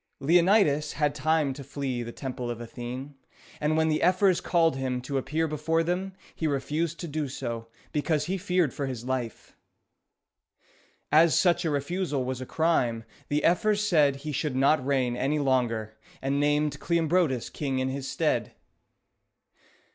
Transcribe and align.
Leonidas 0.19 0.93
had 0.93 1.13
time 1.13 1.53
to 1.53 1.63
flee 1.63 1.99
to 1.99 2.05
the 2.05 2.11
Temple 2.11 2.49
of 2.49 2.59
Athene; 2.59 3.13
and 3.59 3.77
when 3.77 3.87
the 3.87 4.01
ephors 4.01 4.41
called 4.41 4.75
him 4.75 4.99
to 4.99 5.19
appear 5.19 5.47
before 5.47 5.83
them, 5.83 6.13
he 6.33 6.47
refused 6.47 6.99
to 6.99 7.07
do 7.07 7.27
so, 7.27 7.67
because 7.91 8.25
he 8.25 8.35
feared 8.35 8.73
for 8.73 8.87
his 8.87 9.05
life. 9.05 9.55
As 11.11 11.37
such 11.37 11.65
a 11.65 11.69
refusal 11.69 12.25
was 12.25 12.41
a 12.41 12.47
crime, 12.47 13.03
the 13.27 13.43
ephors 13.43 13.87
said 13.87 14.15
he 14.15 14.31
should 14.31 14.55
not 14.55 14.83
reign 14.83 15.15
any 15.15 15.37
longer, 15.37 15.95
and 16.19 16.39
named 16.39 16.79
Cleombrotus 16.79 17.51
king 17.53 17.77
in 17.77 17.89
his 17.89 18.07
stead. 18.09 18.45
[Illustration: 18.55 18.59
Cleombrotus 18.59 19.53
and 19.53 19.67
Chilonis. 19.67 19.87